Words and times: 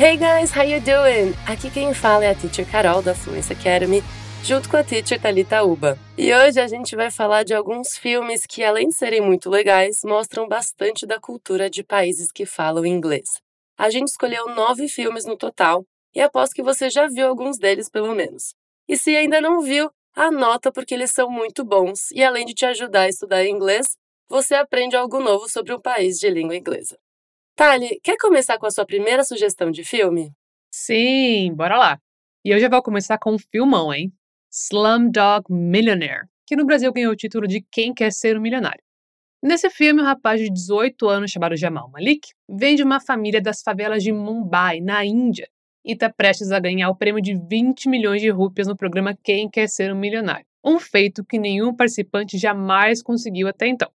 Hey 0.00 0.16
guys, 0.16 0.52
how 0.52 0.62
you 0.62 0.80
doing? 0.80 1.34
Aqui 1.44 1.72
quem 1.72 1.92
fala 1.92 2.24
é 2.24 2.30
a 2.30 2.34
Teacher 2.36 2.64
Carol 2.70 3.02
da 3.02 3.16
Fluency 3.16 3.52
Academy, 3.52 4.00
junto 4.44 4.68
com 4.68 4.76
a 4.76 4.84
Teacher 4.84 5.20
Talita 5.20 5.64
Uba. 5.64 5.98
E 6.16 6.32
hoje 6.32 6.60
a 6.60 6.68
gente 6.68 6.94
vai 6.94 7.10
falar 7.10 7.42
de 7.42 7.52
alguns 7.52 7.98
filmes 7.98 8.46
que, 8.46 8.62
além 8.62 8.90
de 8.90 8.94
serem 8.94 9.20
muito 9.20 9.50
legais, 9.50 10.04
mostram 10.04 10.46
bastante 10.46 11.04
da 11.04 11.18
cultura 11.18 11.68
de 11.68 11.82
países 11.82 12.30
que 12.30 12.46
falam 12.46 12.86
inglês. 12.86 13.40
A 13.76 13.90
gente 13.90 14.06
escolheu 14.06 14.54
nove 14.54 14.86
filmes 14.86 15.24
no 15.24 15.36
total 15.36 15.84
e 16.14 16.20
aposto 16.20 16.54
que 16.54 16.62
você 16.62 16.88
já 16.88 17.08
viu 17.08 17.26
alguns 17.26 17.58
deles 17.58 17.90
pelo 17.90 18.14
menos. 18.14 18.54
E 18.88 18.96
se 18.96 19.16
ainda 19.16 19.40
não 19.40 19.60
viu, 19.62 19.90
anota 20.14 20.70
porque 20.70 20.94
eles 20.94 21.10
são 21.10 21.28
muito 21.28 21.64
bons 21.64 22.12
e 22.12 22.22
além 22.22 22.46
de 22.46 22.54
te 22.54 22.64
ajudar 22.66 23.00
a 23.00 23.08
estudar 23.08 23.44
inglês, 23.44 23.96
você 24.28 24.54
aprende 24.54 24.94
algo 24.94 25.18
novo 25.18 25.48
sobre 25.48 25.74
um 25.74 25.80
país 25.80 26.20
de 26.20 26.30
língua 26.30 26.54
inglesa. 26.54 26.96
Tali, 27.58 27.98
quer 28.04 28.16
começar 28.18 28.56
com 28.56 28.66
a 28.66 28.70
sua 28.70 28.86
primeira 28.86 29.24
sugestão 29.24 29.68
de 29.72 29.82
filme? 29.82 30.30
Sim, 30.72 31.52
bora 31.56 31.76
lá. 31.76 31.98
E 32.44 32.50
eu 32.50 32.60
já 32.60 32.68
vou 32.68 32.80
começar 32.80 33.18
com 33.18 33.32
um 33.32 33.36
filmão, 33.36 33.92
hein? 33.92 34.12
Slumdog 34.48 35.44
Millionaire, 35.50 36.28
que 36.46 36.54
no 36.54 36.64
Brasil 36.64 36.92
ganhou 36.92 37.12
o 37.12 37.16
título 37.16 37.48
de 37.48 37.66
Quem 37.68 37.92
Quer 37.92 38.12
Ser 38.12 38.38
um 38.38 38.40
Milionário. 38.40 38.80
Nesse 39.42 39.68
filme, 39.70 40.00
um 40.00 40.04
rapaz 40.04 40.40
de 40.40 40.48
18 40.48 41.08
anos 41.08 41.32
chamado 41.32 41.56
Jamal 41.56 41.90
Malik 41.90 42.28
vem 42.48 42.76
de 42.76 42.84
uma 42.84 43.00
família 43.00 43.42
das 43.42 43.60
favelas 43.60 44.04
de 44.04 44.12
Mumbai, 44.12 44.78
na 44.80 45.04
Índia, 45.04 45.48
e 45.84 45.94
está 45.94 46.08
prestes 46.08 46.52
a 46.52 46.60
ganhar 46.60 46.88
o 46.90 46.96
prêmio 46.96 47.20
de 47.20 47.34
20 47.34 47.88
milhões 47.88 48.22
de 48.22 48.30
rúpias 48.30 48.68
no 48.68 48.76
programa 48.76 49.18
Quem 49.20 49.50
Quer 49.50 49.68
Ser 49.68 49.92
um 49.92 49.98
Milionário, 49.98 50.46
um 50.64 50.78
feito 50.78 51.24
que 51.24 51.40
nenhum 51.40 51.74
participante 51.74 52.38
jamais 52.38 53.02
conseguiu 53.02 53.48
até 53.48 53.66
então. 53.66 53.90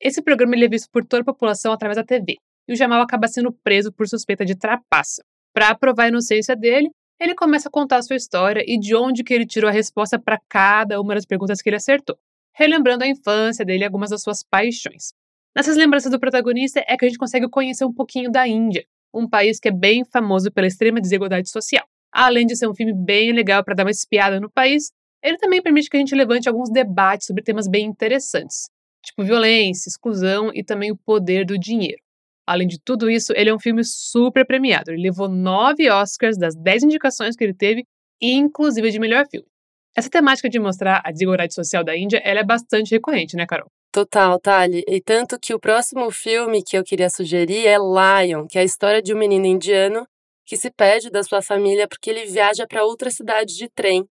Esse 0.00 0.22
programa 0.22 0.54
é 0.54 0.68
visto 0.68 0.88
por 0.92 1.04
toda 1.04 1.22
a 1.22 1.24
população 1.24 1.72
através 1.72 1.96
da 1.96 2.04
TV, 2.04 2.36
e 2.68 2.72
o 2.72 2.76
Jamal 2.76 3.02
acaba 3.02 3.26
sendo 3.26 3.52
preso 3.52 3.92
por 3.92 4.06
suspeita 4.06 4.44
de 4.44 4.54
trapaça. 4.54 5.24
Para 5.52 5.74
provar 5.74 6.04
a 6.04 6.08
inocência 6.08 6.54
dele, 6.54 6.88
ele 7.20 7.34
começa 7.34 7.68
a 7.68 7.72
contar 7.72 7.96
a 7.96 8.02
sua 8.02 8.14
história 8.14 8.62
e 8.64 8.78
de 8.78 8.94
onde 8.94 9.24
que 9.24 9.34
ele 9.34 9.44
tirou 9.44 9.68
a 9.68 9.72
resposta 9.72 10.16
para 10.16 10.38
cada 10.48 11.00
uma 11.00 11.16
das 11.16 11.26
perguntas 11.26 11.60
que 11.60 11.68
ele 11.68 11.76
acertou, 11.76 12.16
relembrando 12.54 13.02
a 13.02 13.08
infância 13.08 13.64
dele 13.64 13.82
e 13.82 13.84
algumas 13.84 14.10
das 14.10 14.22
suas 14.22 14.44
paixões. 14.44 15.12
Nessas 15.56 15.76
lembranças 15.76 16.12
do 16.12 16.20
protagonista 16.20 16.84
é 16.86 16.96
que 16.96 17.04
a 17.04 17.08
gente 17.08 17.18
consegue 17.18 17.48
conhecer 17.48 17.84
um 17.84 17.92
pouquinho 17.92 18.30
da 18.30 18.46
Índia, 18.46 18.84
um 19.12 19.28
país 19.28 19.58
que 19.58 19.66
é 19.66 19.72
bem 19.72 20.04
famoso 20.04 20.52
pela 20.52 20.68
extrema 20.68 21.00
desigualdade 21.00 21.50
social. 21.50 21.84
Além 22.12 22.46
de 22.46 22.54
ser 22.54 22.68
um 22.68 22.74
filme 22.74 22.94
bem 22.94 23.32
legal 23.32 23.64
para 23.64 23.74
dar 23.74 23.84
uma 23.84 23.90
espiada 23.90 24.38
no 24.38 24.48
país, 24.48 24.92
ele 25.20 25.38
também 25.38 25.60
permite 25.60 25.90
que 25.90 25.96
a 25.96 26.00
gente 26.00 26.14
levante 26.14 26.48
alguns 26.48 26.70
debates 26.70 27.26
sobre 27.26 27.42
temas 27.42 27.66
bem 27.66 27.84
interessantes, 27.84 28.70
tipo 29.08 29.24
violência, 29.24 29.88
exclusão 29.88 30.50
e 30.54 30.62
também 30.62 30.90
o 30.90 30.96
poder 30.96 31.44
do 31.44 31.58
dinheiro. 31.58 32.00
Além 32.46 32.66
de 32.66 32.78
tudo 32.80 33.10
isso, 33.10 33.32
ele 33.36 33.50
é 33.50 33.54
um 33.54 33.58
filme 33.58 33.84
super 33.84 34.46
premiado. 34.46 34.90
Ele 34.90 35.02
levou 35.02 35.28
nove 35.28 35.90
Oscars 35.90 36.38
das 36.38 36.54
dez 36.54 36.82
indicações 36.82 37.36
que 37.36 37.44
ele 37.44 37.54
teve, 37.54 37.84
inclusive 38.20 38.90
de 38.90 38.98
melhor 38.98 39.26
filme. 39.30 39.46
Essa 39.94 40.08
temática 40.08 40.48
de 40.48 40.58
mostrar 40.58 41.02
a 41.04 41.10
desigualdade 41.10 41.52
social 41.52 41.84
da 41.84 41.96
Índia, 41.96 42.22
ela 42.24 42.40
é 42.40 42.44
bastante 42.44 42.92
recorrente, 42.92 43.36
né, 43.36 43.46
Carol? 43.46 43.68
Total, 43.92 44.38
Tali. 44.38 44.84
E 44.86 45.00
tanto 45.00 45.38
que 45.40 45.52
o 45.52 45.58
próximo 45.58 46.10
filme 46.10 46.62
que 46.62 46.76
eu 46.76 46.84
queria 46.84 47.10
sugerir 47.10 47.66
é 47.66 47.76
Lion, 47.76 48.46
que 48.46 48.58
é 48.58 48.60
a 48.60 48.64
história 48.64 49.02
de 49.02 49.12
um 49.12 49.18
menino 49.18 49.46
indiano 49.46 50.06
que 50.46 50.56
se 50.56 50.70
perde 50.70 51.10
da 51.10 51.22
sua 51.22 51.42
família 51.42 51.86
porque 51.86 52.08
ele 52.08 52.24
viaja 52.26 52.66
para 52.66 52.84
outra 52.84 53.10
cidade 53.10 53.54
de 53.54 53.68
trem. 53.68 54.08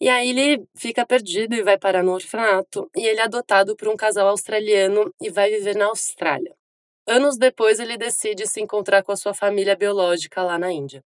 E 0.00 0.08
aí 0.08 0.30
ele 0.30 0.64
fica 0.74 1.04
perdido 1.06 1.54
e 1.54 1.62
vai 1.62 1.78
parar 1.78 2.02
no 2.02 2.12
orfanato, 2.12 2.90
e 2.96 3.06
ele 3.06 3.20
é 3.20 3.24
adotado 3.24 3.76
por 3.76 3.86
um 3.88 3.96
casal 3.96 4.28
australiano 4.28 5.12
e 5.20 5.28
vai 5.30 5.50
viver 5.50 5.76
na 5.76 5.86
Austrália. 5.86 6.54
Anos 7.06 7.36
depois, 7.36 7.80
ele 7.80 7.98
decide 7.98 8.46
se 8.46 8.60
encontrar 8.60 9.02
com 9.02 9.12
a 9.12 9.16
sua 9.16 9.34
família 9.34 9.76
biológica 9.76 10.42
lá 10.42 10.58
na 10.58 10.72
Índia. 10.72 11.02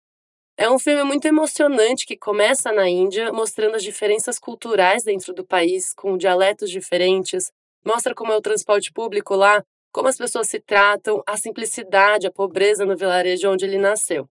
É 0.56 0.70
um 0.70 0.78
filme 0.78 1.04
muito 1.04 1.26
emocionante 1.26 2.06
que 2.06 2.16
começa 2.16 2.72
na 2.72 2.88
Índia, 2.88 3.32
mostrando 3.32 3.76
as 3.76 3.82
diferenças 3.82 4.38
culturais 4.38 5.04
dentro 5.04 5.32
do 5.34 5.44
país, 5.47 5.94
com 5.94 6.16
dialetos 6.19 6.70
diferentes, 6.70 7.50
mostra 7.84 8.14
como 8.14 8.32
é 8.32 8.36
o 8.36 8.42
transporte 8.42 8.92
público 8.92 9.34
lá, 9.34 9.62
como 9.92 10.08
as 10.08 10.19
pessoas 10.19 10.48
se 10.48 10.60
tratam, 10.60 11.22
a 11.26 11.36
simplicidade, 11.36 12.26
a 12.26 12.32
pobreza 12.32 12.84
no 12.84 12.97
vilarejo 12.97 13.50
onde 13.50 13.64
ele 13.64 13.78
nasceu. 13.78 14.28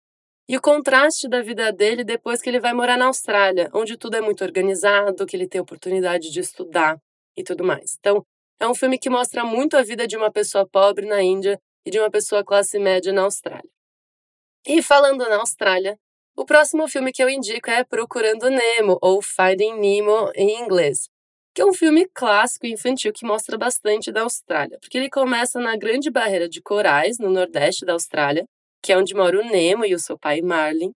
E 0.51 0.57
o 0.57 0.61
contraste 0.61 1.29
da 1.29 1.41
vida 1.41 1.71
dele 1.71 2.03
depois 2.03 2.41
que 2.41 2.49
ele 2.49 2.59
vai 2.59 2.73
morar 2.73 2.97
na 2.97 3.05
Austrália, 3.05 3.69
onde 3.73 3.95
tudo 3.95 4.17
é 4.17 4.21
muito 4.21 4.43
organizado, 4.43 5.25
que 5.25 5.33
ele 5.33 5.47
tem 5.47 5.61
oportunidade 5.61 6.29
de 6.29 6.41
estudar 6.41 6.99
e 7.37 7.41
tudo 7.41 7.63
mais. 7.63 7.95
Então, 7.97 8.21
é 8.59 8.67
um 8.67 8.75
filme 8.75 8.99
que 8.99 9.09
mostra 9.09 9.45
muito 9.45 9.77
a 9.77 9.81
vida 9.81 10.05
de 10.05 10.17
uma 10.17 10.29
pessoa 10.29 10.67
pobre 10.67 11.05
na 11.05 11.23
Índia 11.23 11.57
e 11.85 11.89
de 11.89 11.97
uma 11.97 12.11
pessoa 12.11 12.43
classe 12.43 12.77
média 12.77 13.13
na 13.13 13.21
Austrália. 13.21 13.71
E 14.67 14.81
falando 14.81 15.19
na 15.19 15.37
Austrália, 15.37 15.97
o 16.35 16.43
próximo 16.43 16.85
filme 16.85 17.13
que 17.13 17.23
eu 17.23 17.29
indico 17.29 17.71
é 17.71 17.85
Procurando 17.85 18.49
Nemo, 18.49 18.97
ou 19.01 19.21
Finding 19.21 19.79
Nemo 19.79 20.33
em 20.35 20.61
inglês, 20.61 21.07
que 21.55 21.61
é 21.61 21.65
um 21.65 21.73
filme 21.73 22.09
clássico 22.13 22.67
infantil 22.67 23.13
que 23.13 23.25
mostra 23.25 23.57
bastante 23.57 24.11
da 24.11 24.23
Austrália, 24.23 24.77
porque 24.81 24.97
ele 24.97 25.09
começa 25.09 25.61
na 25.61 25.77
Grande 25.77 26.11
Barreira 26.11 26.49
de 26.49 26.61
Corais, 26.61 27.19
no 27.19 27.29
nordeste 27.29 27.85
da 27.85 27.93
Austrália, 27.93 28.45
que 28.81 28.91
é 28.91 28.97
onde 28.97 29.13
mora 29.13 29.39
o 29.39 29.43
Nemo 29.43 29.85
e 29.85 29.93
o 29.93 29.99
seu 29.99 30.17
pai 30.17 30.41
Marlin. 30.41 30.91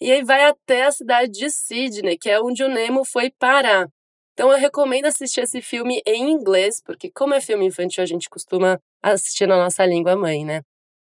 E 0.00 0.12
aí 0.12 0.22
vai 0.22 0.44
até 0.44 0.84
a 0.84 0.92
cidade 0.92 1.32
de 1.32 1.50
Sydney, 1.50 2.18
que 2.18 2.28
é 2.28 2.40
onde 2.40 2.62
o 2.62 2.68
Nemo 2.68 3.04
foi 3.04 3.30
parar. 3.38 3.88
Então 4.32 4.52
eu 4.52 4.58
recomendo 4.58 5.06
assistir 5.06 5.40
esse 5.40 5.62
filme 5.62 6.02
em 6.06 6.30
inglês, 6.30 6.82
porque 6.84 7.10
como 7.10 7.34
é 7.34 7.40
filme 7.40 7.66
infantil, 7.66 8.02
a 8.02 8.06
gente 8.06 8.28
costuma 8.28 8.78
assistir 9.02 9.46
na 9.46 9.56
nossa 9.56 9.86
língua 9.86 10.14
mãe, 10.14 10.44
né? 10.44 10.60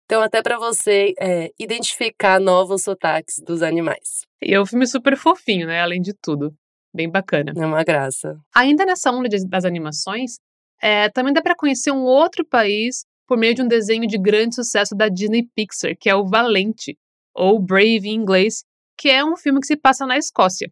Então, 0.09 0.23
até 0.23 0.41
para 0.41 0.57
você 0.57 1.13
é, 1.19 1.51
identificar 1.59 2.39
novos 2.39 2.81
sotaques 2.81 3.35
dos 3.45 3.62
animais. 3.62 4.25
E 4.41 4.56
é 4.56 4.59
um 4.59 4.66
filme 4.66 4.88
super 4.88 5.16
fofinho, 5.16 5.68
né? 5.68 5.81
Além 5.81 6.01
de 6.01 6.16
tudo. 6.19 6.51
Bem 6.91 7.07
bacana. 7.07 7.53
É 7.56 7.63
uma 7.63 7.84
graça. 7.84 8.35
Ainda 8.56 8.88
nessa 8.88 9.12
onda 9.12 9.29
das 9.47 9.66
animações, 9.66 10.39
é, 10.81 11.09
também 11.09 11.31
dá 11.31 11.44
para 11.44 11.56
conhecer 11.56 11.91
um 11.91 12.01
outro 12.01 12.44
país 12.44 13.06
por 13.29 13.38
meio 13.38 13.53
de 13.53 13.62
um 13.62 13.67
desenho 13.67 14.07
de 14.07 14.17
grande 14.17 14.56
sucesso 14.56 14.95
da 14.95 15.07
Disney 15.07 15.47
Pixar, 15.56 15.95
que 15.95 16.09
é 16.09 16.16
o 16.16 16.25
Valente, 16.25 16.97
ou 17.31 17.59
Brave 17.59 18.09
em 18.09 18.16
inglês, 18.16 18.63
que 18.97 19.07
é 19.07 19.23
um 19.23 19.38
filme 19.38 19.59
que 19.59 19.67
se 19.67 19.78
passa 19.78 20.03
na 20.07 20.17
Escócia. 20.17 20.67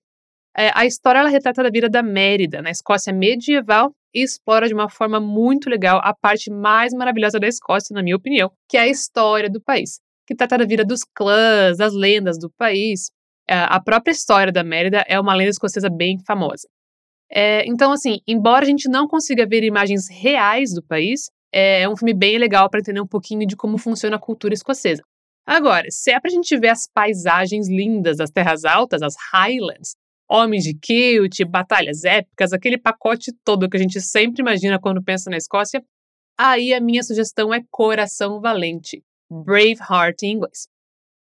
É, 0.58 0.72
a 0.74 0.84
história 0.84 1.20
ela 1.20 1.30
retrata 1.30 1.62
a 1.62 1.70
vida 1.70 1.88
da 1.88 2.02
Mérida, 2.02 2.60
na 2.60 2.72
Escócia 2.72 3.14
medieval, 3.14 3.92
e 4.12 4.24
explora 4.24 4.68
de 4.68 4.74
uma 4.74 4.90
forma 4.90 5.20
muito 5.20 5.70
legal 5.70 6.02
a 6.04 6.16
parte 6.16 6.50
mais 6.50 6.96
maravilhosa 6.96 7.40
da 7.40 7.48
Escócia, 7.48 7.94
na 7.94 8.02
minha 8.02 8.16
opinião, 8.16 8.52
que 8.68 8.76
é 8.76 8.82
a 8.82 8.88
história 8.88 9.52
do 9.52 9.62
país, 9.62 10.00
que 10.26 10.34
trata 10.34 10.58
da 10.58 10.66
vida 10.66 10.84
dos 10.84 11.04
clãs, 11.04 11.78
das 11.78 11.94
lendas 11.94 12.40
do 12.40 12.50
país. 12.58 13.12
É, 13.48 13.54
a 13.54 13.80
própria 13.80 14.12
história 14.12 14.52
da 14.52 14.64
Mérida 14.64 15.06
é 15.08 15.20
uma 15.20 15.36
lenda 15.36 15.52
escocesa 15.52 15.92
bem 15.92 16.18
famosa. 16.26 16.68
É, 17.30 17.64
então, 17.68 17.92
assim, 17.92 18.20
embora 18.28 18.66
a 18.66 18.68
gente 18.68 18.90
não 18.90 19.08
consiga 19.08 19.46
ver 19.46 19.64
imagens 19.64 20.08
reais 20.10 20.74
do 20.74 20.82
país, 20.82 21.30
é 21.52 21.88
um 21.88 21.96
filme 21.96 22.14
bem 22.14 22.38
legal 22.38 22.70
para 22.70 22.80
entender 22.80 23.02
um 23.02 23.08
pouquinho 23.08 23.46
de 23.48 23.56
como 23.56 23.78
funciona 23.78 24.16
a 24.16 24.20
cultura 24.20 24.54
escocesa. 24.54 25.02
Agora, 25.46 25.90
se 25.90 26.12
é 26.12 26.20
para 26.20 26.30
a 26.30 26.34
gente 26.34 26.58
ver 26.58 26.70
as 26.70 26.90
paisagens 26.94 27.70
lindas 27.70 28.18
das 28.18 28.30
terras 28.30 28.66
altas, 28.66 29.02
as 29.02 29.16
Highlands, 29.32 29.96
homens 30.30 30.64
de 30.64 30.74
kilt, 30.74 31.40
batalhas 31.46 32.04
épicas, 32.04 32.52
aquele 32.52 32.78
pacote 32.78 33.32
todo 33.46 33.70
que 33.70 33.78
a 33.78 33.80
gente 33.80 34.02
sempre 34.02 34.42
imagina 34.42 34.80
quando 34.80 35.02
pensa 35.02 35.30
na 35.30 35.38
Escócia, 35.38 35.82
aí 36.38 36.74
a 36.74 36.82
minha 36.82 37.02
sugestão 37.02 37.54
é 37.54 37.62
Coração 37.72 38.42
Valente, 38.42 39.02
Braveheart 39.32 40.24
em 40.24 40.34
inglês. 40.34 40.68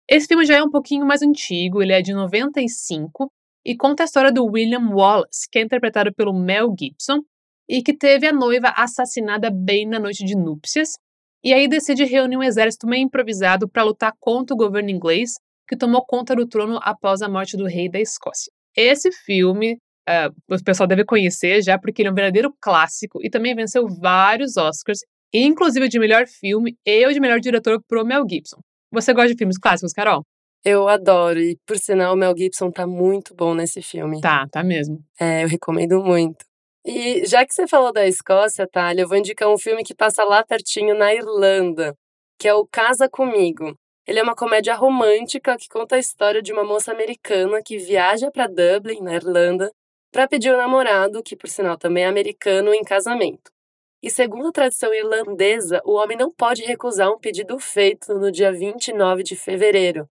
Esse 0.08 0.28
filme 0.28 0.46
já 0.46 0.58
é 0.58 0.64
um 0.64 0.70
pouquinho 0.70 1.06
mais 1.08 1.24
antigo, 1.24 1.82
ele 1.82 1.94
é 1.94 2.02
de 2.02 2.14
95 2.14 3.32
e 3.66 3.76
conta 3.76 4.04
a 4.04 4.06
história 4.06 4.32
do 4.32 4.46
William 4.46 4.90
Wallace, 4.90 5.48
que 5.50 5.58
é 5.58 5.64
interpretado 5.64 6.14
pelo 6.14 6.34
Mel 6.34 6.76
Gibson 6.78 7.22
e 7.68 7.82
que 7.82 7.96
teve 7.96 8.28
a 8.28 8.34
noiva 8.34 8.70
assassinada 8.76 9.50
bem 9.52 9.88
na 9.88 10.00
noite 10.00 10.24
de 10.24 10.36
núpcias, 10.36 10.98
e 11.44 11.54
aí 11.54 11.68
decide 11.68 12.06
reunir 12.06 12.38
um 12.38 12.44
exército 12.44 12.88
meio 12.88 13.04
improvisado 13.04 13.68
para 13.68 13.84
lutar 13.84 14.14
contra 14.20 14.54
o 14.54 14.58
governo 14.58 14.90
inglês 14.90 15.34
que 15.68 15.78
tomou 15.78 16.06
conta 16.06 16.36
do 16.36 16.48
trono 16.48 16.80
após 16.82 17.22
a 17.22 17.30
morte 17.30 17.58
do 17.58 17.66
rei 17.66 17.90
da 17.90 18.00
Escócia. 18.00 18.52
Esse 18.76 19.12
filme 19.12 19.78
uh, 20.10 20.54
o 20.54 20.64
pessoal 20.64 20.88
deve 20.88 21.06
conhecer 21.06 21.62
já 21.62 21.78
porque 21.78 22.02
ele 22.02 22.10
é 22.10 22.12
um 22.12 22.16
verdadeiro 22.16 22.54
clássico 22.62 23.20
e 23.24 23.30
também 23.30 23.56
venceu 23.56 23.88
vários 23.88 24.58
Oscars, 24.58 25.00
inclusive 25.34 25.88
de 25.88 26.00
melhor 26.00 26.28
filme 26.28 26.76
e 26.86 27.06
o 27.06 27.14
de 27.14 27.20
melhor 27.20 27.40
diretor 27.40 27.82
pro 27.88 28.06
Mel 28.06 28.26
Gibson. 28.30 28.60
Você 28.92 29.14
gosta 29.14 29.30
de 29.30 29.38
filmes 29.38 29.58
clássicos, 29.58 29.94
Carol? 29.94 30.24
Eu 30.64 30.88
adoro, 30.88 31.40
e 31.40 31.58
por 31.66 31.78
sinal, 31.78 32.14
o 32.14 32.18
Mel 32.18 32.34
Gibson 32.38 32.72
tá 32.72 32.88
muito 32.88 33.36
bom 33.36 33.54
nesse 33.54 33.82
filme. 33.82 34.22
Tá, 34.22 34.48
tá 34.50 34.64
mesmo. 34.64 35.04
É, 35.20 35.44
eu 35.44 35.48
recomendo 35.48 36.02
muito. 36.02 36.46
E 36.86 37.26
já 37.26 37.46
que 37.46 37.54
você 37.54 37.66
falou 37.66 37.94
da 37.94 38.06
Escócia, 38.06 38.68
Thalia, 38.68 39.04
eu 39.04 39.08
vou 39.08 39.18
indicar 39.18 39.48
um 39.48 39.58
filme 39.58 39.84
que 39.84 39.96
passa 39.96 40.24
lá 40.26 40.44
pertinho 40.44 40.94
na 40.94 41.14
Irlanda, 41.14 41.96
que 42.38 42.48
é 42.48 42.54
o 42.54 42.68
Casa 42.68 43.08
Comigo. 43.08 43.78
Ele 44.06 44.20
é 44.20 44.24
uma 44.24 44.36
comédia 44.36 44.76
romântica 44.76 45.58
que 45.58 45.70
conta 45.70 45.96
a 45.96 46.00
história 46.00 46.42
de 46.42 46.52
uma 46.52 46.66
moça 46.66 46.92
americana 46.92 47.62
que 47.64 47.78
viaja 47.78 48.30
para 48.30 48.48
Dublin, 48.48 49.00
na 49.02 49.16
Irlanda, 49.16 49.72
para 50.12 50.28
pedir 50.28 50.52
o 50.52 50.56
um 50.56 50.58
namorado, 50.58 51.24
que 51.24 51.38
por 51.38 51.50
sinal 51.50 51.78
também 51.78 52.04
é 52.04 52.08
americano, 52.08 52.74
em 52.74 52.84
casamento. 52.84 53.50
E 54.02 54.10
segundo 54.10 54.50
a 54.50 54.52
tradição 54.52 54.94
irlandesa, 54.94 55.82
o 55.86 55.94
homem 55.94 56.18
não 56.18 56.30
pode 56.30 56.64
recusar 56.64 57.10
um 57.10 57.18
pedido 57.18 57.58
feito 57.60 58.14
no 58.14 58.30
dia 58.30 58.52
29 58.52 59.24
de 59.24 59.38
fevereiro, 59.38 60.10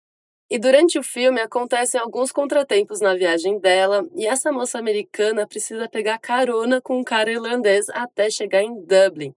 E 0.52 0.58
durante 0.58 0.98
o 0.98 1.02
filme 1.02 1.40
acontecem 1.40 1.98
alguns 1.98 2.30
contratempos 2.30 3.00
na 3.00 3.14
viagem 3.14 3.58
dela 3.58 4.06
e 4.14 4.26
essa 4.26 4.52
moça 4.52 4.78
americana 4.78 5.46
precisa 5.46 5.88
pegar 5.88 6.18
carona 6.18 6.78
com 6.78 6.98
um 6.98 7.02
cara 7.02 7.32
irlandês 7.32 7.88
até 7.88 8.28
chegar 8.28 8.62
em 8.62 8.84
Dublin. 8.84 9.32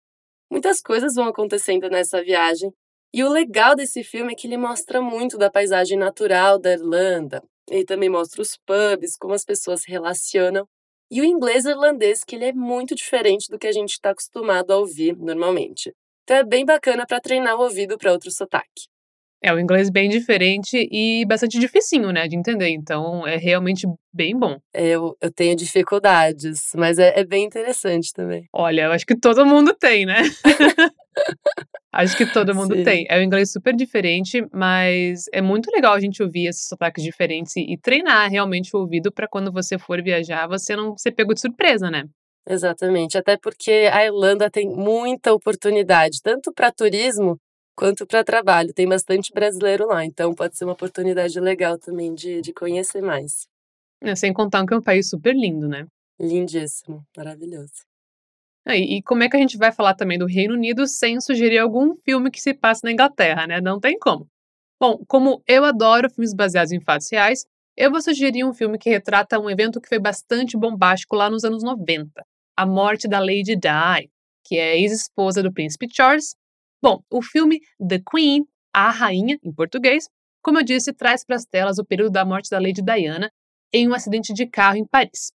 Muitas 0.51 0.81
coisas 0.81 1.15
vão 1.15 1.29
acontecendo 1.29 1.89
nessa 1.89 2.21
viagem 2.21 2.69
e 3.13 3.23
o 3.23 3.29
legal 3.29 3.77
desse 3.77 4.03
filme 4.03 4.33
é 4.33 4.35
que 4.35 4.45
ele 4.45 4.57
mostra 4.57 5.01
muito 5.01 5.37
da 5.37 5.49
paisagem 5.49 5.97
natural 5.97 6.59
da 6.59 6.73
Irlanda. 6.73 7.41
Ele 7.69 7.85
também 7.85 8.09
mostra 8.09 8.41
os 8.41 8.57
pubs, 8.57 9.15
como 9.15 9.33
as 9.33 9.45
pessoas 9.45 9.83
se 9.83 9.89
relacionam 9.89 10.67
e 11.09 11.21
o 11.21 11.23
inglês 11.23 11.63
irlandês, 11.63 12.25
que 12.25 12.35
ele 12.35 12.43
é 12.43 12.51
muito 12.51 12.93
diferente 12.93 13.47
do 13.49 13.57
que 13.57 13.67
a 13.67 13.71
gente 13.71 13.91
está 13.91 14.09
acostumado 14.09 14.71
a 14.71 14.77
ouvir 14.77 15.15
normalmente. 15.15 15.93
Então 16.25 16.35
é 16.35 16.43
bem 16.43 16.65
bacana 16.65 17.05
para 17.07 17.21
treinar 17.21 17.55
o 17.55 17.61
ouvido 17.61 17.97
para 17.97 18.11
outro 18.11 18.29
sotaque. 18.29 18.93
É, 19.43 19.53
o 19.53 19.59
inglês 19.59 19.89
bem 19.89 20.09
diferente 20.09 20.87
e 20.91 21.25
bastante 21.25 21.59
dificinho, 21.59 22.11
né, 22.11 22.27
de 22.27 22.35
entender. 22.35 22.69
Então, 22.69 23.27
é 23.27 23.37
realmente 23.37 23.85
bem 24.13 24.37
bom. 24.37 24.57
Eu, 24.73 25.15
eu 25.21 25.31
tenho 25.31 25.55
dificuldades, 25.55 26.71
mas 26.75 26.97
é, 26.97 27.19
é 27.19 27.23
bem 27.23 27.45
interessante 27.45 28.11
também. 28.13 28.45
Olha, 28.53 28.83
eu 28.83 28.91
acho 28.91 29.05
que 29.05 29.17
todo 29.19 29.45
mundo 29.45 29.73
tem, 29.73 30.05
né? 30.05 30.21
acho 31.93 32.17
que 32.17 32.25
todo 32.25 32.55
mundo 32.55 32.75
Sim. 32.75 32.83
tem. 32.83 33.05
É 33.09 33.19
um 33.19 33.21
inglês 33.21 33.51
super 33.51 33.75
diferente, 33.75 34.45
mas 34.53 35.25
é 35.31 35.41
muito 35.41 35.69
legal 35.71 35.93
a 35.93 35.99
gente 35.99 36.23
ouvir 36.23 36.47
esses 36.47 36.67
sotaques 36.67 37.03
diferentes 37.03 37.55
e, 37.55 37.73
e 37.73 37.77
treinar 37.77 38.29
realmente 38.29 38.75
o 38.75 38.79
ouvido 38.79 39.11
para 39.11 39.27
quando 39.27 39.51
você 39.51 39.77
for 39.77 40.01
viajar, 40.01 40.47
você 40.47 40.75
não 40.75 40.97
ser 40.97 41.11
pego 41.11 41.33
de 41.33 41.41
surpresa, 41.41 41.91
né? 41.91 42.05
Exatamente, 42.47 43.17
até 43.17 43.37
porque 43.37 43.89
a 43.91 44.05
Irlanda 44.05 44.51
tem 44.51 44.69
muita 44.69 45.33
oportunidade, 45.33 46.19
tanto 46.21 46.53
para 46.53 46.71
turismo 46.71 47.39
quanto 47.75 48.07
para 48.07 48.23
trabalho. 48.23 48.73
Tem 48.73 48.87
bastante 48.87 49.31
brasileiro 49.33 49.87
lá, 49.87 50.05
então 50.05 50.33
pode 50.33 50.57
ser 50.57 50.65
uma 50.65 50.73
oportunidade 50.73 51.39
legal 51.39 51.77
também 51.77 52.13
de, 52.13 52.41
de 52.41 52.53
conhecer 52.53 53.01
mais. 53.01 53.47
É, 54.01 54.15
sem 54.15 54.33
contar 54.33 54.65
que 54.65 54.73
é 54.73 54.77
um 54.77 54.81
país 54.81 55.09
super 55.09 55.35
lindo, 55.35 55.67
né? 55.67 55.85
Lindíssimo, 56.19 57.05
maravilhoso. 57.15 57.83
Ah, 58.65 58.75
e, 58.75 58.97
e 58.97 59.03
como 59.03 59.23
é 59.23 59.29
que 59.29 59.37
a 59.37 59.39
gente 59.39 59.57
vai 59.57 59.71
falar 59.71 59.93
também 59.93 60.17
do 60.17 60.25
Reino 60.25 60.53
Unido 60.53 60.87
sem 60.87 61.19
sugerir 61.21 61.59
algum 61.59 61.95
filme 61.95 62.31
que 62.31 62.41
se 62.41 62.53
passe 62.53 62.83
na 62.83 62.91
Inglaterra, 62.91 63.45
né? 63.45 63.61
Não 63.61 63.79
tem 63.79 63.97
como. 63.99 64.27
Bom, 64.79 65.03
como 65.07 65.41
eu 65.47 65.63
adoro 65.63 66.09
filmes 66.09 66.33
baseados 66.33 66.71
em 66.71 66.79
fatos 66.79 67.07
reais, 67.11 67.45
eu 67.77 67.91
vou 67.91 68.01
sugerir 68.01 68.43
um 68.43 68.53
filme 68.53 68.77
que 68.77 68.89
retrata 68.89 69.39
um 69.39 69.49
evento 69.49 69.79
que 69.79 69.87
foi 69.87 69.99
bastante 69.99 70.57
bombástico 70.57 71.15
lá 71.15 71.29
nos 71.29 71.43
anos 71.43 71.63
90, 71.63 72.09
a 72.57 72.65
morte 72.65 73.07
da 73.07 73.19
Lady 73.19 73.55
Di, 73.55 74.09
que 74.43 74.57
é 74.57 74.79
ex-esposa 74.79 75.43
do 75.43 75.51
príncipe 75.51 75.87
Charles 75.91 76.35
Bom, 76.85 77.01
o 77.09 77.19
filme 77.19 77.59
The 77.79 77.99
Queen, 78.07 78.45
A 78.71 78.91
Rainha, 78.91 79.39
em 79.43 79.51
português, 79.51 80.07
como 80.43 80.59
eu 80.59 80.63
disse, 80.63 80.93
traz 80.93 81.25
para 81.25 81.35
as 81.35 81.43
telas 81.43 81.79
o 81.79 81.83
período 81.83 82.11
da 82.11 82.23
morte 82.23 82.47
da 82.47 82.59
Lady 82.59 82.83
Diana 82.83 83.31
em 83.73 83.89
um 83.89 83.93
acidente 83.95 84.31
de 84.31 84.45
carro 84.45 84.77
em 84.77 84.85
Paris. 84.85 85.31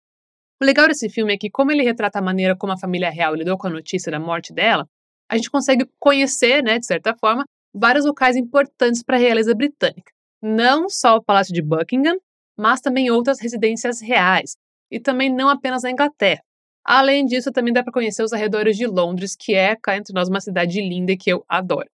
O 0.62 0.66
legal 0.66 0.90
desse 0.90 1.08
filme 1.08 1.34
é 1.34 1.38
que, 1.38 1.50
como 1.50 1.72
ele 1.72 1.84
retrata 1.84 2.20
a 2.20 2.22
maneira 2.22 2.54
como 2.54 2.74
a 2.74 2.78
família 2.78 3.10
real 3.10 3.34
lidou 3.34 3.58
com 3.58 3.68
a 3.68 3.70
notícia 3.70 4.12
da 4.12 4.20
morte 4.20 4.52
dela, 4.52 4.86
a 5.32 5.38
gente 5.38 5.50
consegue 5.50 5.90
conhecer, 5.98 6.62
né, 6.62 6.80
de 6.80 6.86
certa 6.86 7.16
forma, 7.16 7.46
vários 7.74 8.04
locais 8.04 8.36
importantes 8.36 9.02
para 9.02 9.16
a 9.16 9.20
realeza 9.20 9.56
britânica. 9.56 10.12
Não 10.42 10.90
só 10.90 11.16
o 11.16 11.24
Palácio 11.24 11.54
de 11.54 11.62
Buckingham, 11.62 12.18
mas 12.60 12.82
também 12.82 13.10
outras 13.10 13.40
residências 13.40 14.02
reais, 14.02 14.58
e 14.92 15.00
também 15.00 15.34
não 15.34 15.48
apenas 15.48 15.84
na 15.84 15.92
Inglaterra. 15.92 16.42
Além 16.90 17.26
disso, 17.26 17.52
também 17.52 17.74
dá 17.74 17.84
para 17.84 17.92
conhecer 17.92 18.24
os 18.24 18.32
arredores 18.32 18.78
de 18.78 18.88
Londres, 18.88 19.36
que 19.38 19.54
é, 19.54 19.76
cá 19.76 19.98
entre 19.98 20.14
nós, 20.14 20.30
uma 20.30 20.40
cidade 20.40 20.80
linda 20.80 21.18
que 21.18 21.30
eu 21.30 21.44
adoro. 21.46 21.90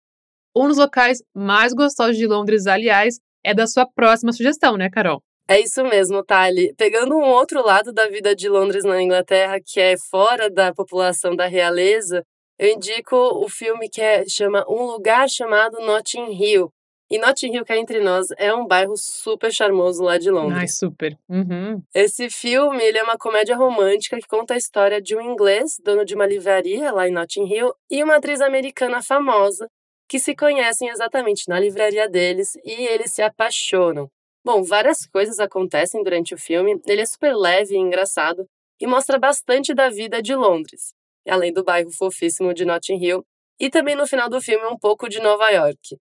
Um 0.57 0.67
dos 0.67 0.79
locais 0.79 1.23
mais 1.35 1.75
gostosos 1.75 2.17
de 2.17 2.27
Londres, 2.27 2.67
aliás, 2.67 3.21
é 3.45 3.53
da 3.53 3.67
sua 3.67 3.87
próxima 3.87 4.33
sugestão, 4.33 4.79
né, 4.79 4.89
Carol? 4.89 5.23
É 5.47 5.61
isso 5.61 5.85
mesmo, 5.85 6.25
Thali. 6.25 6.75
Pegando 6.75 7.15
um 7.17 7.23
outro 7.23 7.63
lado 7.63 7.93
da 7.93 8.09
vida 8.09 8.35
de 8.35 8.49
Londres 8.49 8.83
na 8.83 9.03
Inglaterra, 9.03 9.59
que 9.63 9.79
é 9.79 9.95
fora 10.11 10.49
da 10.49 10.73
população 10.73 11.37
da 11.37 11.47
realeza, 11.47 12.25
eu 12.59 12.73
indico 12.73 13.15
o 13.15 13.47
filme 13.47 13.91
que 13.91 14.01
é, 14.01 14.27
chama 14.27 14.65
Um 14.67 14.85
Lugar 14.85 15.29
Chamado 15.29 15.79
Notting 15.81 16.33
Hill, 16.33 16.73
e 17.11 17.19
Notting 17.19 17.55
Hill, 17.55 17.65
que 17.65 17.73
é 17.73 17.79
entre 17.79 18.01
nós, 18.01 18.29
é 18.37 18.55
um 18.55 18.67
bairro 18.67 18.97
super 18.97 19.53
charmoso 19.53 20.03
lá 20.03 20.19
de 20.19 20.31
Londres. 20.31 20.59
Ai, 20.59 20.69
super. 20.69 21.19
Uhum. 21.29 21.83
Esse 21.95 22.29
filme, 22.29 22.83
ele 22.83 22.99
é 22.99 23.03
uma 23.03 23.17
comédia 23.17 23.57
romântica 23.57 24.19
que 24.19 24.27
conta 24.27 24.55
a 24.55 24.59
história 24.59 25.01
de 25.01 25.17
um 25.17 25.21
inglês, 25.21 25.81
dono 25.83 26.05
de 26.05 26.15
uma 26.15 26.27
livraria 26.27 26.93
lá 26.93 27.09
em 27.09 27.13
Notting 27.13 27.47
Hill, 27.47 27.73
e 27.91 28.03
uma 28.03 28.17
atriz 28.17 28.41
americana 28.43 29.03
famosa, 29.03 29.69
que 30.07 30.19
se 30.19 30.35
conhecem 30.35 30.89
exatamente 30.89 31.49
na 31.49 31.59
livraria 31.59 32.09
deles 32.09 32.57
e 32.65 32.73
eles 32.73 33.13
se 33.13 33.23
apaixonam. 33.23 34.11
Bom, 34.45 34.63
várias 34.63 35.07
coisas 35.07 35.41
acontecem 35.41 36.03
durante 36.03 36.35
o 36.35 36.39
filme, 36.39 36.81
ele 36.87 37.03
é 37.03 37.07
super 37.07 37.35
leve 37.35 37.75
e 37.75 37.79
engraçado 37.79 38.47
e 38.81 38.87
mostra 38.87 39.19
bastante 39.19 39.75
da 39.75 39.89
vida 39.89 40.23
de 40.23 40.35
Londres, 40.35 40.93
além 41.27 41.53
do 41.53 41.65
bairro 41.65 41.91
fofíssimo 41.91 42.55
de 42.55 42.65
Notting 42.65 43.03
Hill, 43.03 43.25
e 43.61 43.69
também 43.69 43.97
no 43.97 44.07
final 44.07 44.29
do 44.29 44.41
filme 44.41 44.65
um 44.67 44.79
pouco 44.79 45.09
de 45.09 45.21
Nova 45.21 45.51
York. 45.51 45.97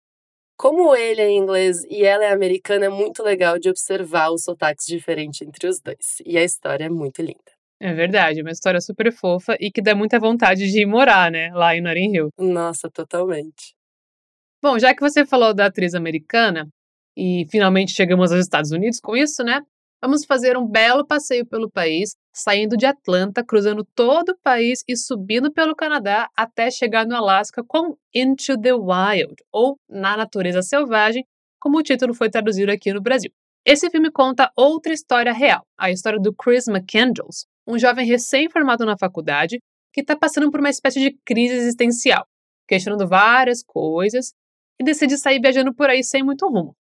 Como 0.58 0.96
ele 0.96 1.22
é 1.22 1.32
inglês 1.32 1.84
e 1.88 2.04
ela 2.04 2.26
é 2.26 2.32
americana, 2.32 2.86
é 2.86 2.90
muito 2.90 3.22
legal 3.22 3.60
de 3.60 3.70
observar 3.70 4.32
os 4.32 4.44
sotaques 4.44 4.88
diferentes 4.88 5.42
entre 5.44 5.68
os 5.68 5.80
dois. 5.80 6.18
E 6.26 6.36
a 6.36 6.44
história 6.44 6.86
é 6.86 6.90
muito 6.90 7.22
linda. 7.22 7.52
É 7.80 7.94
verdade, 7.94 8.40
é 8.40 8.42
uma 8.42 8.52
história 8.52 8.82
super 8.82 9.12
fofa 9.12 9.56
e 9.60 9.70
que 9.72 9.84
dá 9.84 9.94
muita 9.94 10.20
vontade 10.20 10.68
de 10.72 10.82
ir 10.82 10.88
morar, 10.88 11.30
né, 11.30 11.52
lá 11.54 11.76
em 11.76 11.82
Notting 11.82 12.16
Hill. 12.16 12.30
Nossa, 12.40 12.90
totalmente. 12.90 13.76
Bom, 14.60 14.80
já 14.80 14.96
que 14.96 15.02
você 15.02 15.24
falou 15.28 15.54
da 15.54 15.68
atriz 15.68 15.94
americana, 15.94 16.68
e 17.16 17.46
finalmente 17.52 17.92
chegamos 17.92 18.32
aos 18.32 18.42
Estados 18.42 18.72
Unidos 18.72 19.00
com 19.00 19.16
isso, 19.16 19.44
né? 19.44 19.62
Vamos 20.00 20.26
fazer 20.26 20.56
um 20.56 20.68
belo 20.68 21.06
passeio 21.06 21.44
pelo 21.44 21.72
país, 21.72 22.16
saindo 22.32 22.78
de 22.78 22.86
Atlanta, 22.86 23.44
cruzando 23.44 23.84
todo 23.96 24.30
o 24.30 24.38
país 24.44 24.84
e 24.88 24.96
subindo 24.96 25.52
pelo 25.52 25.76
Canadá 25.76 26.30
até 26.38 26.70
chegar 26.70 27.06
no 27.08 27.16
Alasca 27.16 27.64
com 27.68 27.98
Into 28.14 28.60
the 28.62 28.74
Wild, 28.74 29.36
ou 29.52 29.80
Na 29.90 30.16
Natureza 30.16 30.62
Selvagem, 30.62 31.26
como 31.60 31.80
o 31.80 31.84
título 31.84 32.14
foi 32.14 32.30
traduzido 32.30 32.72
aqui 32.72 32.94
no 32.94 33.02
Brasil. 33.02 33.32
Esse 33.66 33.90
filme 33.90 34.12
conta 34.12 34.52
outra 34.56 34.94
história 34.94 35.34
real, 35.34 35.66
a 35.76 35.90
história 35.90 36.20
do 36.20 36.32
Chris 36.32 36.68
McCandles, 36.68 37.48
um 37.68 37.80
jovem 37.80 38.06
recém-formado 38.06 38.86
na 38.86 38.96
faculdade 38.96 39.60
que 39.92 40.02
está 40.02 40.16
passando 40.16 40.52
por 40.52 40.60
uma 40.60 40.70
espécie 40.70 41.00
de 41.00 41.18
crise 41.26 41.56
existencial, 41.56 42.24
questionando 42.68 43.08
várias 43.08 43.64
coisas 43.64 44.32
e 44.80 44.84
decide 44.84 45.18
sair 45.18 45.42
viajando 45.42 45.74
por 45.74 45.90
aí 45.90 46.04
sem 46.04 46.24
muito 46.24 46.48
rumo. 46.48 46.77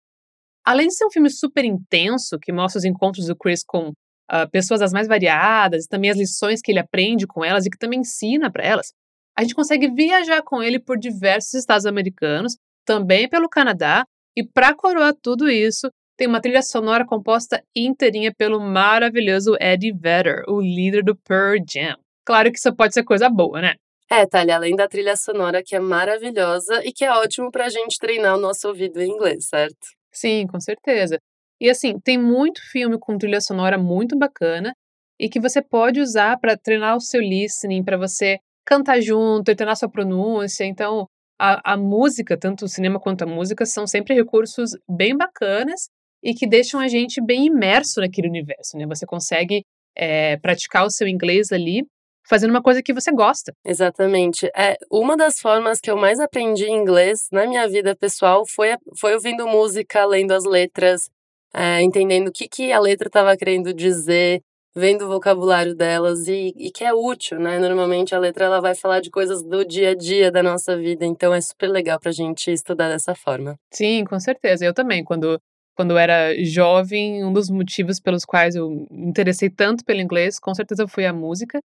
Além 0.67 0.87
de 0.89 0.95
ser 0.95 1.05
um 1.05 1.09
filme 1.09 1.29
super 1.29 1.63
intenso, 1.63 2.37
que 2.37 2.51
mostra 2.51 2.79
os 2.79 2.83
encontros 2.83 3.27
do 3.27 3.37
Chris 3.37 3.63
com 3.65 3.87
uh, 3.87 4.51
pessoas 4.51 4.81
as 4.81 4.91
mais 4.91 5.07
variadas, 5.07 5.85
e 5.85 5.87
também 5.87 6.09
as 6.09 6.17
lições 6.17 6.59
que 6.61 6.69
ele 6.73 6.79
aprende 6.79 7.25
com 7.25 7.41
elas 7.41 7.65
e 7.65 7.69
que 7.69 7.77
também 7.77 8.01
ensina 8.01 8.51
para 8.51 8.65
elas, 8.65 8.91
a 9.33 9.43
gente 9.43 9.55
consegue 9.55 9.89
viajar 9.89 10.41
com 10.41 10.61
ele 10.61 10.77
por 10.77 10.97
diversos 10.97 11.53
estados 11.53 11.85
americanos, 11.85 12.57
também 12.85 13.29
pelo 13.29 13.47
Canadá, 13.47 14.03
e 14.35 14.45
para 14.45 14.75
coroar 14.75 15.13
tudo 15.21 15.49
isso, 15.49 15.89
tem 16.17 16.27
uma 16.27 16.41
trilha 16.41 16.61
sonora 16.61 17.05
composta 17.05 17.63
inteirinha 17.73 18.33
pelo 18.37 18.59
maravilhoso 18.59 19.55
Eddie 19.61 19.93
Vedder, 19.93 20.43
o 20.49 20.59
líder 20.59 21.01
do 21.01 21.15
Pearl 21.15 21.63
Jam. 21.65 21.95
Claro 22.25 22.51
que 22.51 22.57
isso 22.57 22.75
pode 22.75 22.93
ser 22.93 23.05
coisa 23.05 23.29
boa, 23.29 23.61
né? 23.61 23.75
É, 24.11 24.25
Thalia, 24.25 24.57
além 24.57 24.75
da 24.75 24.85
trilha 24.85 25.15
sonora 25.15 25.63
que 25.63 25.77
é 25.77 25.79
maravilhosa 25.79 26.85
e 26.85 26.91
que 26.91 27.05
é 27.05 27.11
ótimo 27.11 27.49
pra 27.51 27.69
gente 27.69 27.97
treinar 27.97 28.35
o 28.35 28.41
nosso 28.41 28.67
ouvido 28.67 28.99
em 28.99 29.09
inglês, 29.09 29.47
certo? 29.47 29.96
Sim, 30.19 30.47
com 30.47 30.59
certeza. 30.59 31.19
E 31.61 31.69
assim, 31.69 31.99
tem 31.99 32.17
muito 32.17 32.59
filme 32.71 32.97
com 32.99 33.17
trilha 33.17 33.39
sonora 33.39 33.77
muito 33.77 34.17
bacana 34.17 34.73
e 35.19 35.29
que 35.29 35.39
você 35.39 35.61
pode 35.61 35.99
usar 35.99 36.39
para 36.39 36.57
treinar 36.57 36.95
o 36.95 37.01
seu 37.01 37.21
listening, 37.21 37.83
para 37.83 37.97
você 37.97 38.39
cantar 38.65 38.99
junto 39.01 39.55
treinar 39.55 39.75
sua 39.75 39.89
pronúncia. 39.89 40.65
Então, 40.65 41.07
a, 41.39 41.73
a 41.73 41.77
música, 41.77 42.37
tanto 42.37 42.65
o 42.65 42.67
cinema 42.67 42.99
quanto 42.99 43.23
a 43.23 43.27
música, 43.27 43.65
são 43.65 43.85
sempre 43.85 44.15
recursos 44.15 44.71
bem 44.89 45.15
bacanas 45.15 45.89
e 46.23 46.33
que 46.33 46.47
deixam 46.47 46.79
a 46.79 46.87
gente 46.87 47.21
bem 47.23 47.45
imerso 47.45 48.01
naquele 48.01 48.27
universo, 48.27 48.75
né? 48.75 48.85
Você 48.87 49.05
consegue 49.05 49.63
é, 49.95 50.37
praticar 50.37 50.85
o 50.85 50.89
seu 50.89 51.07
inglês 51.07 51.51
ali 51.51 51.83
fazendo 52.27 52.51
uma 52.51 52.61
coisa 52.61 52.83
que 52.83 52.93
você 52.93 53.11
gosta. 53.11 53.53
Exatamente. 53.65 54.49
É, 54.55 54.77
uma 54.91 55.15
das 55.15 55.39
formas 55.39 55.79
que 55.79 55.89
eu 55.89 55.97
mais 55.97 56.19
aprendi 56.19 56.69
inglês 56.69 57.27
na 57.31 57.47
minha 57.47 57.67
vida 57.67 57.95
pessoal 57.95 58.43
foi, 58.47 58.75
foi 58.99 59.13
ouvindo 59.13 59.47
música, 59.47 60.05
lendo 60.05 60.31
as 60.31 60.43
letras, 60.43 61.09
é, 61.53 61.81
entendendo 61.81 62.27
o 62.27 62.31
que, 62.31 62.47
que 62.47 62.71
a 62.71 62.79
letra 62.79 63.07
estava 63.07 63.35
querendo 63.37 63.73
dizer, 63.73 64.41
vendo 64.75 65.05
o 65.05 65.07
vocabulário 65.07 65.75
delas 65.75 66.27
e, 66.27 66.53
e, 66.55 66.69
que 66.71 66.83
é 66.83 66.93
útil, 66.93 67.39
né? 67.39 67.57
Normalmente 67.57 68.13
a 68.13 68.19
letra 68.19 68.45
ela 68.45 68.61
vai 68.61 68.75
falar 68.75 68.99
de 68.99 69.09
coisas 69.09 69.41
do 69.41 69.65
dia 69.65 69.89
a 69.91 69.95
dia 69.95 70.31
da 70.31 70.43
nossa 70.43 70.77
vida, 70.77 71.05
então 71.05 71.33
é 71.33 71.41
super 71.41 71.67
legal 71.67 71.99
para 71.99 72.09
a 72.09 72.13
gente 72.13 72.51
estudar 72.51 72.89
dessa 72.89 73.15
forma. 73.15 73.55
Sim, 73.73 74.03
com 74.05 74.19
certeza. 74.19 74.65
Eu 74.65 74.73
também, 74.73 75.03
quando 75.03 75.39
quando 75.75 75.91
eu 75.91 75.97
era 75.99 76.33
jovem, 76.43 77.23
um 77.23 77.31
dos 77.31 77.51
motivos 77.51 77.99
pelos 77.99 78.25
quais 78.25 78.55
eu 78.55 78.87
me 78.89 79.07
interessei 79.07 79.47
tanto 79.47 79.85
pelo 79.85 80.01
inglês, 80.01 80.39
com 80.39 80.53
certeza 80.55 80.87
foi 80.87 81.05
a 81.05 81.13
música. 81.13 81.59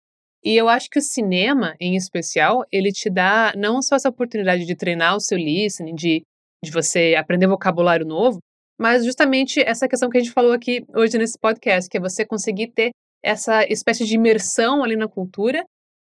E 0.43 0.57
eu 0.57 0.69
acho 0.69 0.89
que 0.89 0.99
o 0.99 1.03
cinema, 1.03 1.75
em 1.79 1.97
especial, 1.97 2.65
ele 2.73 2.91
te 2.93 3.11
dá 3.11 3.53
não 3.57 3.83
só 3.83 3.97
essa 3.97 4.09
oportunidade 4.09 4.65
de 4.65 4.75
treinar 4.75 5.17
o 5.17 5.21
seu 5.21 5.37
listening, 5.37 5.95
de, 5.95 6.23
de 6.65 6.71
você 6.71 7.15
aprender 7.17 7.47
vocabulário 7.47 8.07
novo, 8.07 8.39
mas 8.81 9.05
justamente 9.05 9.61
essa 9.61 9.87
questão 9.87 10.09
que 10.09 10.17
a 10.17 10.21
gente 10.21 10.33
falou 10.33 10.53
aqui 10.53 10.83
hoje 10.95 11.19
nesse 11.19 11.39
podcast, 11.39 11.91
que 11.91 11.99
é 11.99 12.01
você 12.01 12.25
conseguir 12.25 12.69
ter 12.69 12.91
essa 13.23 13.65
espécie 13.65 14.07
de 14.07 14.15
imersão 14.15 14.83
ali 14.83 14.97
na 14.97 15.07
cultura 15.07 15.63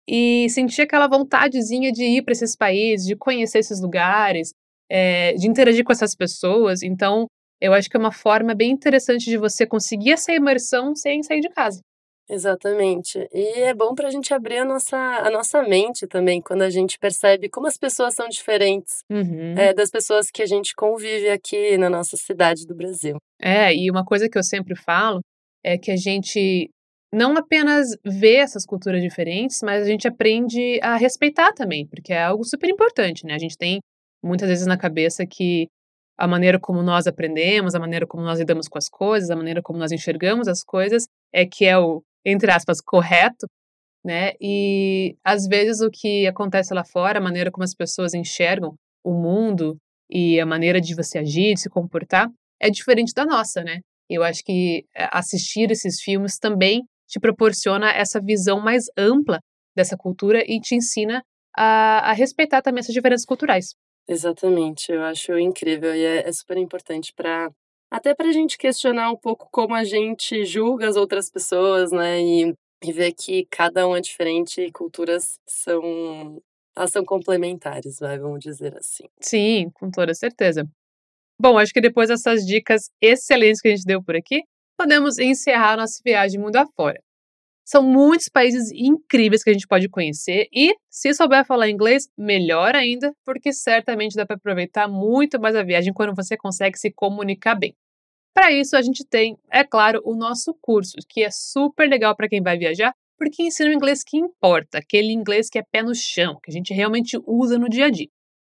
e 0.07 0.49
sentir 0.49 0.81
aquela 0.81 1.07
vontadezinha 1.07 1.91
de 1.91 2.03
ir 2.03 2.21
para 2.21 2.33
esses 2.33 2.55
países, 2.55 3.07
de 3.07 3.15
conhecer 3.15 3.59
esses 3.59 3.81
lugares, 3.81 4.49
é, 4.89 5.33
de 5.33 5.47
interagir 5.47 5.85
com 5.85 5.93
essas 5.93 6.13
pessoas. 6.13 6.83
Então, 6.83 7.27
eu 7.61 7.73
acho 7.73 7.89
que 7.89 7.95
é 7.95 7.99
uma 7.99 8.11
forma 8.11 8.53
bem 8.53 8.71
interessante 8.71 9.25
de 9.25 9.37
você 9.37 9.65
conseguir 9.65 10.11
essa 10.11 10.33
imersão 10.33 10.93
sem 10.93 11.23
sair 11.23 11.39
de 11.39 11.49
casa. 11.49 11.79
Exatamente. 12.27 13.27
E 13.31 13.61
é 13.61 13.73
bom 13.73 13.93
para 13.93 14.07
a 14.07 14.11
gente 14.11 14.33
abrir 14.33 14.57
a 14.57 14.65
nossa, 14.65 14.97
a 14.97 15.29
nossa 15.29 15.61
mente 15.61 16.07
também, 16.07 16.41
quando 16.41 16.63
a 16.63 16.69
gente 16.69 16.97
percebe 16.97 17.49
como 17.49 17.67
as 17.67 17.77
pessoas 17.77 18.15
são 18.15 18.27
diferentes 18.27 19.03
uhum. 19.11 19.53
é, 19.57 19.73
das 19.73 19.91
pessoas 19.91 20.31
que 20.31 20.41
a 20.41 20.45
gente 20.45 20.73
convive 20.75 21.29
aqui 21.29 21.77
na 21.77 21.89
nossa 21.89 22.17
cidade 22.17 22.65
do 22.65 22.75
Brasil. 22.75 23.17
É, 23.39 23.73
e 23.75 23.91
uma 23.91 24.03
coisa 24.03 24.27
que 24.27 24.37
eu 24.37 24.43
sempre 24.43 24.75
falo 24.75 25.19
é 25.63 25.77
que 25.77 25.91
a 25.91 25.95
gente 25.95 26.69
não 27.13 27.37
apenas 27.37 27.89
vê 28.03 28.35
essas 28.37 28.65
culturas 28.65 29.01
diferentes, 29.01 29.61
mas 29.63 29.83
a 29.83 29.85
gente 29.85 30.07
aprende 30.07 30.79
a 30.81 30.97
respeitar 30.97 31.53
também, 31.53 31.87
porque 31.87 32.11
é 32.11 32.23
algo 32.23 32.43
super 32.43 32.69
importante, 32.69 33.25
né? 33.25 33.35
A 33.35 33.39
gente 33.39 33.57
tem 33.57 33.79
muitas 34.23 34.49
vezes 34.49 34.65
na 34.65 34.77
cabeça 34.77 35.25
que 35.25 35.67
a 36.17 36.27
maneira 36.27 36.59
como 36.59 36.81
nós 36.81 37.07
aprendemos, 37.07 37.75
a 37.75 37.79
maneira 37.79 38.07
como 38.07 38.23
nós 38.23 38.39
lidamos 38.39 38.67
com 38.67 38.77
as 38.77 38.89
coisas, 38.89 39.29
a 39.29 39.35
maneira 39.35 39.61
como 39.61 39.77
nós 39.77 39.91
enxergamos 39.91 40.47
as 40.47 40.63
coisas 40.63 41.05
é 41.33 41.45
que 41.45 41.65
é 41.65 41.77
o 41.77 42.01
entre 42.25 42.51
aspas, 42.51 42.81
correto, 42.81 43.47
né? 44.03 44.33
E 44.41 45.15
às 45.23 45.47
vezes 45.47 45.81
o 45.81 45.89
que 45.91 46.27
acontece 46.27 46.73
lá 46.73 46.83
fora, 46.83 47.19
a 47.19 47.21
maneira 47.21 47.51
como 47.51 47.63
as 47.63 47.73
pessoas 47.73 48.13
enxergam 48.13 48.75
o 49.03 49.13
mundo 49.13 49.77
e 50.09 50.39
a 50.39 50.45
maneira 50.45 50.79
de 50.79 50.95
você 50.95 51.19
agir, 51.19 51.53
de 51.53 51.61
se 51.61 51.69
comportar, 51.69 52.27
é 52.59 52.69
diferente 52.69 53.13
da 53.13 53.25
nossa, 53.25 53.63
né? 53.63 53.79
Eu 54.09 54.23
acho 54.23 54.43
que 54.43 54.85
eh, 54.95 55.09
assistir 55.11 55.71
esses 55.71 55.99
filmes 56.01 56.37
também 56.37 56.83
te 57.07 57.19
proporciona 57.19 57.91
essa 57.91 58.19
visão 58.19 58.59
mais 58.59 58.85
ampla 58.97 59.39
dessa 59.75 59.97
cultura 59.97 60.43
e 60.45 60.59
te 60.59 60.75
ensina 60.75 61.23
a, 61.55 62.11
a 62.11 62.13
respeitar 62.13 62.61
também 62.61 62.79
essas 62.79 62.93
diferenças 62.93 63.25
culturais. 63.25 63.73
Exatamente, 64.07 64.91
eu 64.91 65.01
acho 65.03 65.37
incrível 65.39 65.95
e 65.95 66.03
é, 66.03 66.27
é 66.27 66.31
super 66.31 66.57
importante 66.57 67.11
para 67.15 67.49
até 67.91 68.13
para 68.13 68.27
a 68.27 68.31
gente 68.31 68.57
questionar 68.57 69.11
um 69.11 69.17
pouco 69.17 69.47
como 69.51 69.73
a 69.73 69.83
gente 69.83 70.45
julga 70.45 70.87
as 70.87 70.95
outras 70.95 71.29
pessoas, 71.29 71.91
né? 71.91 72.21
E, 72.21 72.53
e 72.83 72.91
ver 72.91 73.13
que 73.13 73.45
cada 73.49 73.87
um 73.87 73.95
é 73.95 74.01
diferente 74.01 74.61
e 74.61 74.71
culturas 74.71 75.39
são. 75.47 76.41
Elas 76.77 76.91
são 76.91 77.05
complementares, 77.05 77.99
vai, 77.99 78.19
vamos 78.19 78.39
dizer 78.39 78.75
assim. 78.77 79.05
Sim, 79.21 79.69
com 79.75 79.89
toda 79.89 80.13
certeza. 80.13 80.67
Bom, 81.39 81.57
acho 81.57 81.73
que 81.73 81.81
depois 81.81 82.09
dessas 82.09 82.45
dicas 82.45 82.89
excelentes 83.01 83.61
que 83.61 83.69
a 83.69 83.71
gente 83.71 83.85
deu 83.85 84.03
por 84.03 84.15
aqui, 84.15 84.43
podemos 84.77 85.17
encerrar 85.17 85.77
nossa 85.77 86.01
viagem 86.03 86.39
mundo 86.39 86.57
afora. 86.57 87.01
São 87.65 87.81
muitos 87.81 88.29
países 88.29 88.71
incríveis 88.71 89.43
que 89.43 89.49
a 89.49 89.53
gente 89.53 89.67
pode 89.67 89.89
conhecer 89.89 90.47
e, 90.53 90.75
se 90.87 91.11
souber 91.15 91.43
falar 91.43 91.67
inglês, 91.67 92.07
melhor 92.15 92.75
ainda, 92.75 93.11
porque 93.25 93.51
certamente 93.51 94.15
dá 94.15 94.23
para 94.23 94.35
aproveitar 94.35 94.87
muito 94.87 95.39
mais 95.39 95.55
a 95.55 95.63
viagem 95.63 95.91
quando 95.91 96.15
você 96.15 96.37
consegue 96.37 96.77
se 96.77 96.91
comunicar 96.91 97.55
bem. 97.55 97.75
Para 98.35 98.51
isso, 98.51 98.77
a 98.77 98.81
gente 98.83 99.03
tem, 99.03 99.35
é 99.51 99.63
claro, 99.63 99.99
o 100.05 100.15
nosso 100.15 100.55
curso, 100.61 100.97
que 101.09 101.23
é 101.23 101.31
super 101.31 101.89
legal 101.89 102.15
para 102.15 102.29
quem 102.29 102.39
vai 102.39 102.55
viajar, 102.55 102.93
porque 103.17 103.41
ensina 103.41 103.69
o 103.69 103.73
inglês 103.73 104.03
que 104.03 104.17
importa, 104.17 104.77
aquele 104.77 105.11
inglês 105.11 105.49
que 105.49 105.57
é 105.57 105.63
pé 105.63 105.81
no 105.81 105.95
chão, 105.95 106.37
que 106.43 106.51
a 106.51 106.53
gente 106.53 106.71
realmente 106.71 107.17
usa 107.25 107.57
no 107.57 107.67
dia 107.67 107.85
a 107.85 107.89
dia. 107.89 108.09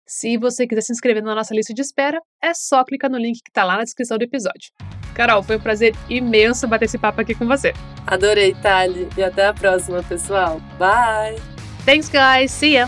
Se 0.08 0.38
você 0.38 0.66
quiser 0.66 0.82
se 0.82 0.92
inscrever 0.92 1.22
na 1.22 1.36
nossa 1.36 1.54
lista 1.54 1.74
de 1.74 1.82
espera, 1.82 2.20
é 2.42 2.54
só 2.54 2.84
clicar 2.84 3.12
no 3.12 3.18
link 3.18 3.44
que 3.44 3.52
está 3.52 3.64
lá 3.64 3.78
na 3.78 3.84
descrição 3.84 4.18
do 4.18 4.24
episódio. 4.24 4.72
Carol, 5.14 5.44
foi 5.44 5.58
um 5.58 5.60
prazer 5.60 5.96
imenso 6.10 6.68
bater 6.68 6.86
esse 6.86 6.98
papo 6.98 7.22
aqui 7.22 7.34
com 7.34 7.48
você. 7.48 7.74
Adorei, 8.06 8.54
Tali. 8.62 9.08
E 9.18 9.24
até 9.24 9.48
a 9.48 9.54
próxima, 9.54 10.04
pessoal. 10.04 10.60
Bye! 10.78 11.38
Thanks, 11.86 12.10
guys. 12.10 12.52
See 12.52 12.74
ya! 12.74 12.88